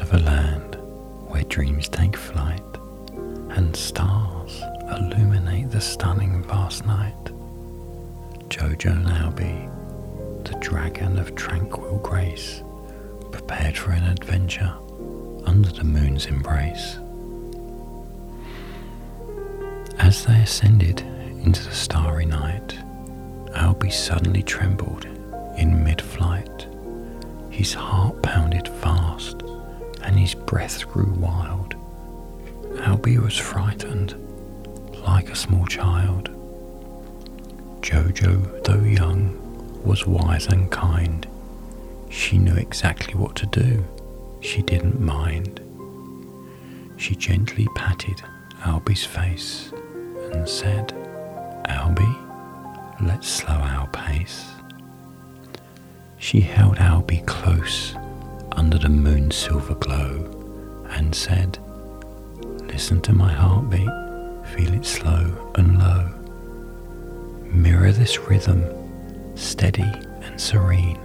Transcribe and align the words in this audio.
of 0.00 0.12
a 0.14 0.18
land 0.18 0.76
where 1.28 1.42
dreams 1.44 1.88
take 1.88 2.16
flight 2.16 2.62
and 3.50 3.74
stars 3.74 4.62
illuminate 4.90 5.70
the 5.70 5.80
stunning 5.80 6.42
vast 6.44 6.86
night. 6.86 7.24
Jojo 8.48 8.94
Lauby, 9.04 9.68
the 10.44 10.54
dragon 10.60 11.18
of 11.18 11.34
tranquil 11.34 11.98
grace, 11.98 12.62
prepared 13.32 13.76
for 13.76 13.90
an 13.92 14.04
adventure 14.04 14.74
under 15.44 15.70
the 15.70 15.84
moon's 15.84 16.26
embrace. 16.26 16.98
As 19.98 20.24
they 20.24 20.40
ascended 20.40 21.00
into 21.00 21.64
the 21.64 21.74
starry 21.74 22.26
night, 22.26 22.78
Albi 23.54 23.90
suddenly 23.90 24.42
trembled 24.42 25.06
in 25.56 25.82
mid 25.82 26.00
flight. 26.00 26.66
His 27.50 27.74
heart 27.74 28.22
pounded 28.22 28.68
fast 28.68 28.97
his 30.28 30.34
breath 30.34 30.86
grew 30.86 31.10
wild. 31.14 31.74
Albi 32.80 33.16
was 33.16 33.38
frightened 33.38 34.14
like 35.06 35.30
a 35.30 35.34
small 35.34 35.64
child. 35.64 36.28
Jojo, 37.80 38.62
though 38.62 38.84
young, 38.84 39.22
was 39.82 40.06
wise 40.06 40.46
and 40.48 40.70
kind. 40.70 41.26
She 42.10 42.36
knew 42.36 42.56
exactly 42.56 43.14
what 43.14 43.36
to 43.36 43.46
do. 43.46 43.82
She 44.42 44.60
didn't 44.60 45.00
mind. 45.00 45.60
She 46.98 47.14
gently 47.14 47.66
patted 47.74 48.20
Albi's 48.66 49.06
face 49.06 49.72
and 50.32 50.46
said, 50.46 50.92
Albi, 51.64 52.18
let's 53.00 53.28
slow 53.28 53.54
our 53.54 53.86
pace. 53.88 54.44
She 56.18 56.42
held 56.42 56.76
Albi 56.76 57.22
close 57.24 57.94
under 58.58 58.76
the 58.76 58.88
moon's 58.88 59.36
silver 59.36 59.76
glow 59.76 60.24
and 60.90 61.14
said, 61.14 61.58
Listen 62.66 63.00
to 63.02 63.12
my 63.12 63.32
heartbeat, 63.32 63.88
feel 64.48 64.74
it 64.74 64.84
slow 64.84 65.52
and 65.54 65.78
low. 65.78 66.10
Mirror 67.52 67.92
this 67.92 68.18
rhythm, 68.18 68.64
steady 69.36 69.90
and 70.22 70.40
serene. 70.40 70.98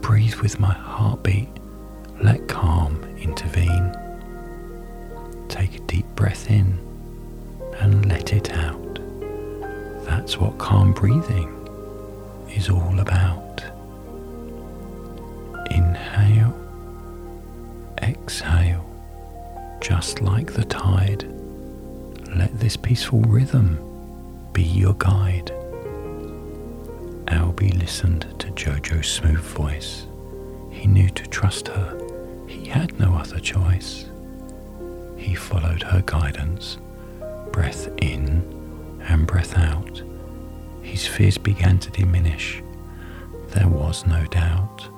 Breathe 0.00 0.36
with 0.36 0.60
my 0.60 0.72
heartbeat, 0.72 1.48
let 2.22 2.46
calm 2.46 3.02
intervene. 3.18 3.92
Take 5.48 5.74
a 5.74 5.80
deep 5.80 6.06
breath 6.14 6.48
in 6.50 6.78
and 7.80 8.06
let 8.08 8.32
it 8.32 8.52
out. 8.52 9.00
That's 10.04 10.38
what 10.38 10.58
calm 10.58 10.92
breathing 10.92 11.50
is 12.54 12.70
all 12.70 13.00
about. 13.00 13.43
Inhale, 15.70 16.54
exhale, 18.02 18.84
just 19.80 20.20
like 20.20 20.52
the 20.52 20.64
tide. 20.64 21.26
Let 22.36 22.58
this 22.58 22.76
peaceful 22.76 23.20
rhythm 23.22 23.78
be 24.52 24.62
your 24.62 24.94
guide. 24.94 25.50
Albi 27.28 27.70
listened 27.72 28.26
to 28.38 28.48
Jojo's 28.50 29.08
smooth 29.08 29.40
voice. 29.40 30.06
He 30.70 30.86
knew 30.86 31.08
to 31.10 31.26
trust 31.26 31.68
her. 31.68 32.00
He 32.46 32.66
had 32.66 32.98
no 32.98 33.14
other 33.14 33.40
choice. 33.40 34.06
He 35.16 35.34
followed 35.34 35.82
her 35.82 36.02
guidance, 36.04 36.78
breath 37.52 37.88
in 38.02 38.42
and 39.08 39.26
breath 39.26 39.56
out. 39.56 40.02
His 40.82 41.06
fears 41.06 41.38
began 41.38 41.78
to 41.78 41.90
diminish. 41.90 42.62
There 43.48 43.68
was 43.68 44.06
no 44.06 44.24
doubt. 44.26 44.88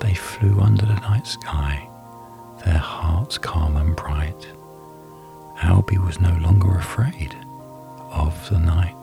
They 0.00 0.14
flew 0.14 0.60
under 0.60 0.86
the 0.86 0.94
night 0.94 1.26
sky, 1.26 1.88
their 2.64 2.78
hearts 2.78 3.38
calm 3.38 3.76
and 3.76 3.96
bright. 3.96 4.48
Albi 5.62 5.98
was 5.98 6.20
no 6.20 6.32
longer 6.38 6.76
afraid 6.76 7.34
of 8.10 8.48
the 8.48 8.58
night. 8.58 8.94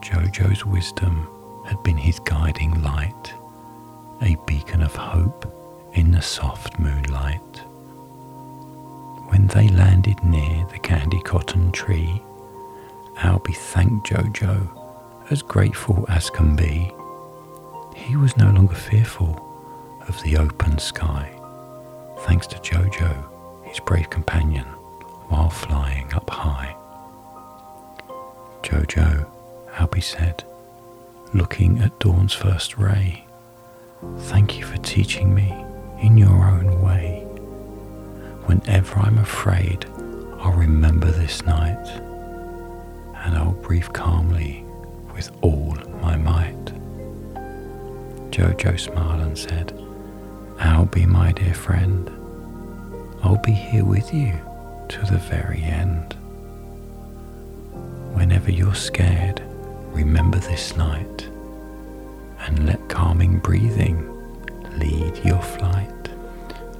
Jojo's 0.00 0.64
wisdom 0.64 1.28
had 1.66 1.82
been 1.82 1.96
his 1.96 2.18
guiding 2.20 2.82
light, 2.82 3.32
a 4.22 4.36
beacon 4.46 4.82
of 4.82 4.94
hope 4.94 5.54
in 5.92 6.10
the 6.10 6.22
soft 6.22 6.78
moonlight. 6.78 7.58
When 9.28 9.46
they 9.48 9.68
landed 9.68 10.22
near 10.24 10.66
the 10.66 10.78
candy 10.78 11.20
cotton 11.20 11.70
tree, 11.70 12.22
Albi 13.18 13.52
thanked 13.52 14.08
Jojo, 14.10 14.68
as 15.30 15.42
grateful 15.42 16.06
as 16.08 16.30
can 16.30 16.56
be. 16.56 16.90
He 18.08 18.16
was 18.16 18.38
no 18.38 18.50
longer 18.50 18.74
fearful 18.74 19.38
of 20.08 20.22
the 20.22 20.38
open 20.38 20.78
sky, 20.78 21.30
thanks 22.20 22.46
to 22.46 22.56
Jojo, 22.56 23.22
his 23.64 23.80
brave 23.80 24.08
companion, 24.08 24.64
while 25.28 25.50
flying 25.50 26.10
up 26.14 26.30
high. 26.30 26.74
Jojo, 28.62 29.26
Albi 29.74 30.00
said, 30.00 30.42
looking 31.34 31.80
at 31.80 31.98
dawn's 31.98 32.32
first 32.32 32.78
ray, 32.78 33.26
thank 34.20 34.58
you 34.58 34.64
for 34.64 34.78
teaching 34.78 35.34
me 35.34 35.54
in 36.00 36.16
your 36.16 36.46
own 36.46 36.80
way. 36.80 37.24
Whenever 38.46 39.00
I'm 39.00 39.18
afraid, 39.18 39.84
I'll 40.38 40.52
remember 40.52 41.10
this 41.10 41.44
night, 41.44 41.86
and 43.16 43.36
I'll 43.36 43.52
breathe 43.52 43.92
calmly 43.92 44.64
with 45.14 45.30
all 45.42 45.76
my 46.00 46.16
might. 46.16 46.72
Jojo 48.30 48.78
smiled 48.78 49.20
and 49.20 49.36
said, 49.36 49.72
Albi 50.58 51.06
my 51.06 51.32
dear 51.32 51.54
friend. 51.54 52.10
I'll 53.22 53.36
be 53.38 53.52
here 53.52 53.84
with 53.84 54.12
you 54.12 54.32
to 54.88 55.00
the 55.06 55.18
very 55.18 55.62
end. 55.62 56.14
Whenever 58.14 58.50
you're 58.50 58.74
scared, 58.74 59.42
remember 59.92 60.38
this 60.38 60.76
night 60.76 61.28
and 62.40 62.66
let 62.66 62.88
calming 62.88 63.38
breathing 63.38 64.04
lead 64.78 65.24
your 65.24 65.42
flight 65.42 65.90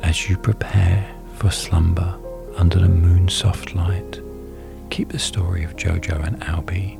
as 0.03 0.29
you 0.29 0.37
prepare 0.37 1.13
for 1.35 1.51
slumber 1.51 2.17
under 2.57 2.79
the 2.79 2.89
moon's 2.89 3.35
soft 3.35 3.75
light. 3.75 4.21
Keep 4.91 5.11
the 5.11 5.19
story 5.19 5.65
of 5.65 5.77
Jojo 5.77 6.25
and 6.27 6.43
Albi 6.45 6.99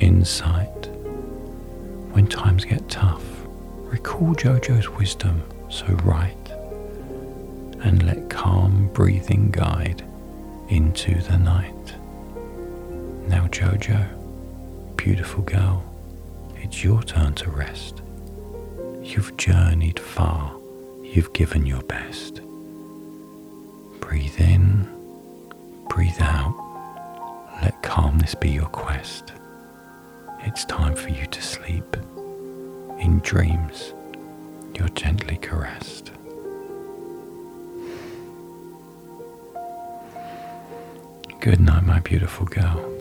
in 0.00 0.24
sight. 0.24 0.88
When 2.12 2.26
times 2.26 2.64
get 2.64 2.88
tough, 2.88 3.22
recall 3.90 4.34
Jojo's 4.34 4.88
wisdom 4.90 5.42
so 5.68 5.86
right 6.04 6.36
and 7.80 8.02
let 8.02 8.30
calm 8.30 8.88
breathing 8.92 9.50
guide 9.50 10.02
into 10.68 11.14
the 11.22 11.36
night. 11.38 11.94
Now, 13.28 13.46
Jojo, 13.48 14.06
beautiful 14.96 15.42
girl, 15.42 15.84
it's 16.56 16.82
your 16.82 17.02
turn 17.02 17.34
to 17.34 17.50
rest. 17.50 18.00
You've 19.02 19.36
journeyed 19.36 19.98
far, 20.00 20.54
you've 21.02 21.32
given 21.34 21.66
your 21.66 21.82
best. 21.82 22.40
Breathe 24.00 24.40
in, 24.40 24.88
breathe 25.88 26.20
out, 26.20 26.54
let 27.62 27.82
calmness 27.82 28.34
be 28.34 28.50
your 28.50 28.66
quest. 28.66 29.32
It's 30.40 30.64
time 30.64 30.94
for 30.94 31.10
you 31.10 31.26
to 31.26 31.42
sleep. 31.42 31.96
In 32.98 33.18
dreams, 33.20 33.92
you're 34.74 34.88
gently 34.90 35.36
caressed. 35.36 36.10
Good 41.40 41.60
night, 41.60 41.82
my 41.84 42.00
beautiful 42.00 42.46
girl. 42.46 42.93